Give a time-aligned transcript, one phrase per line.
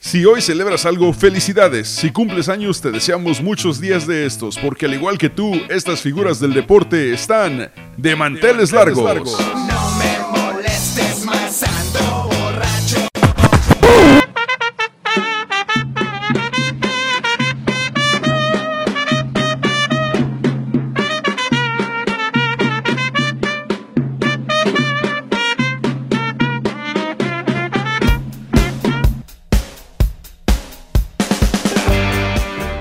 [0.00, 1.86] Si hoy celebras algo, felicidades.
[1.88, 6.00] Si cumples años, te deseamos muchos días de estos, porque al igual que tú, estas
[6.00, 9.36] figuras del deporte están de manteles, largos.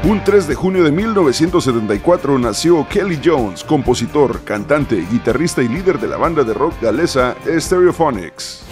[0.07, 6.07] Un 3 de junio de 1974 nació Kelly Jones, compositor, cantante, guitarrista y líder de
[6.07, 8.63] la banda de rock galesa Stereophonics.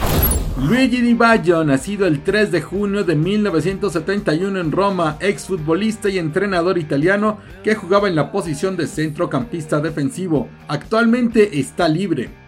[0.57, 6.77] Luigi Di Baggio, nacido el 3 de junio de 1971 en Roma, exfutbolista y entrenador
[6.77, 10.47] italiano que jugaba en la posición de centrocampista defensivo.
[10.69, 12.44] Actualmente está libre.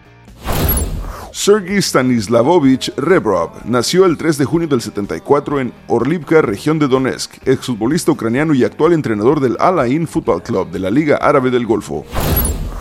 [1.48, 7.48] Sergei Stanislavovich Rebrov nació el 3 de junio del 74 en Orlivka, región de Donetsk,
[7.48, 11.64] exfutbolista ucraniano y actual entrenador del Al Ain Football Club de la Liga Árabe del
[11.64, 12.04] Golfo.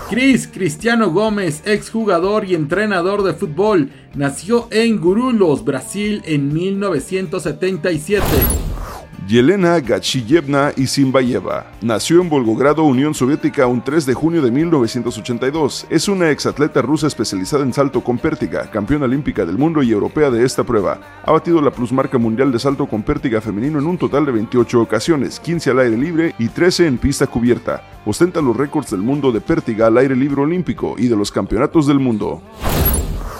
[0.10, 8.67] Chris Cristiano Gómez, exjugador y entrenador de fútbol, nació en Gurulos, Brasil en 1977.
[9.28, 15.86] Yelena Gachiyevna Isimbayeva nació en Volgogrado, Unión Soviética, un 3 de junio de 1982.
[15.90, 20.30] Es una exatleta rusa especializada en salto con pértiga, campeona olímpica del mundo y europea
[20.30, 21.02] de esta prueba.
[21.26, 24.82] Ha batido la plusmarca mundial de salto con pértiga femenino en un total de 28
[24.82, 27.84] ocasiones, 15 al aire libre y 13 en pista cubierta.
[28.06, 31.86] Ostenta los récords del mundo de pértiga al aire libre olímpico y de los campeonatos
[31.86, 32.42] del mundo.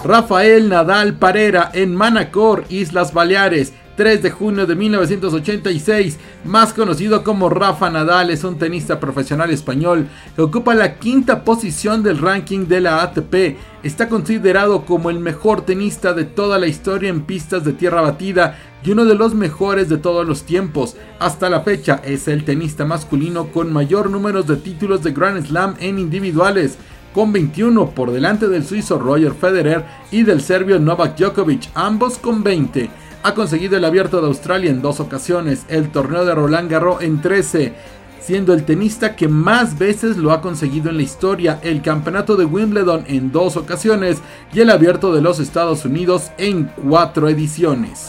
[0.04, 3.72] Rafael Nadal Parera en Manacor, Islas Baleares.
[3.98, 10.06] 3 de junio de 1986, más conocido como Rafa Nadal, es un tenista profesional español
[10.36, 13.56] que ocupa la quinta posición del ranking de la ATP.
[13.82, 18.56] Está considerado como el mejor tenista de toda la historia en pistas de tierra batida
[18.84, 20.94] y uno de los mejores de todos los tiempos.
[21.18, 25.74] Hasta la fecha es el tenista masculino con mayor número de títulos de Grand Slam
[25.80, 26.78] en individuales
[27.12, 32.44] con 21 por delante del suizo Roger Federer y del serbio Novak Djokovic, ambos con
[32.44, 33.07] 20.
[33.28, 37.20] Ha conseguido el abierto de Australia en dos ocasiones, el torneo de Roland Garros en
[37.20, 37.74] 13,
[38.20, 42.46] siendo el tenista que más veces lo ha conseguido en la historia, el campeonato de
[42.46, 44.22] Wimbledon en dos ocasiones
[44.54, 48.08] y el abierto de los Estados Unidos en cuatro ediciones.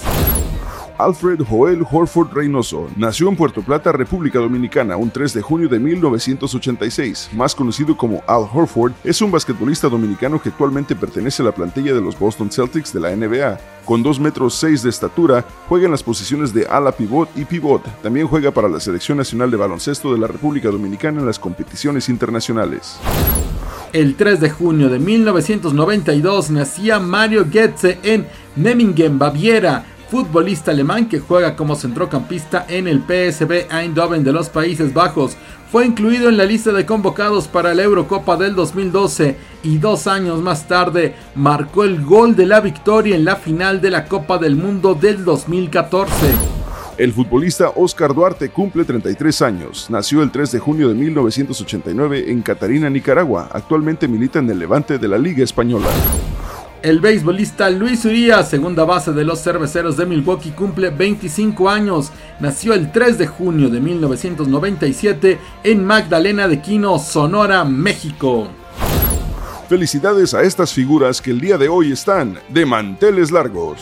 [0.99, 5.79] Alfred Joel Horford Reynoso nació en Puerto Plata, República Dominicana, un 3 de junio de
[5.79, 7.29] 1986.
[7.33, 11.93] Más conocido como Al Horford, es un basquetbolista dominicano que actualmente pertenece a la plantilla
[11.93, 13.57] de los Boston Celtics de la NBA.
[13.85, 17.81] Con 2 metros 6 de estatura, juega en las posiciones de ala pivot y pivot.
[18.01, 22.09] También juega para la Selección Nacional de Baloncesto de la República Dominicana en las competiciones
[22.09, 22.99] internacionales.
[23.93, 28.27] El 3 de junio de 1992 nacía Mario Goetze en
[28.57, 34.93] Memmingen, Baviera futbolista alemán que juega como centrocampista en el PSV Eindhoven de los Países
[34.93, 35.37] Bajos.
[35.71, 40.41] Fue incluido en la lista de convocados para la Eurocopa del 2012 y dos años
[40.41, 44.55] más tarde marcó el gol de la victoria en la final de la Copa del
[44.55, 46.15] Mundo del 2014.
[46.97, 49.87] El futbolista Oscar Duarte cumple 33 años.
[49.89, 53.47] Nació el 3 de junio de 1989 en Catarina, Nicaragua.
[53.53, 55.87] Actualmente milita en el Levante de la Liga Española.
[56.81, 62.09] El beisbolista Luis Uría, segunda base de los cerveceros de Milwaukee, cumple 25 años.
[62.39, 68.47] Nació el 3 de junio de 1997 en Magdalena de Quino, Sonora, México.
[69.67, 73.81] Felicidades a estas figuras que el día de hoy están de manteles largos.